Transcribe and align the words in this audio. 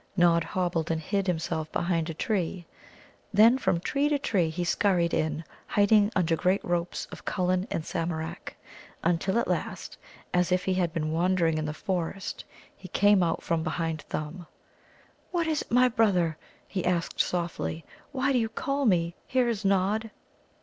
Nod 0.17 0.43
hobbled 0.43 0.89
and 0.89 0.99
hid 0.99 1.27
himself 1.27 1.71
behind 1.71 2.09
a 2.09 2.15
tree. 2.15 2.65
Then 3.31 3.59
from 3.59 3.79
tree 3.79 4.09
to 4.09 4.17
tree 4.17 4.49
he 4.49 4.63
scurried 4.63 5.13
in, 5.13 5.43
hiding 5.67 6.11
under 6.15 6.35
great 6.35 6.65
ropes 6.65 7.05
of 7.11 7.23
Cullum 7.23 7.67
and 7.69 7.85
Samarak, 7.85 8.55
until 9.03 9.37
at 9.37 9.47
last, 9.47 9.99
as 10.33 10.51
if 10.51 10.65
he 10.65 10.73
had 10.73 10.91
been 10.91 11.11
wandering 11.11 11.59
in 11.59 11.65
the 11.65 11.71
forest, 11.71 12.43
he 12.75 12.87
came 12.87 13.21
out 13.21 13.43
from 13.43 13.61
behind 13.61 14.01
Thumb. 14.09 14.47
"What 15.29 15.45
is 15.45 15.61
it, 15.61 15.69
my 15.71 15.87
brother?" 15.87 16.35
he 16.67 16.83
asked 16.83 17.19
softly. 17.19 17.85
"Why 18.11 18.31
do 18.33 18.39
you 18.39 18.49
call 18.49 18.87
me? 18.87 19.13
Here 19.27 19.47
is 19.49 19.63
Nod." 19.63 20.09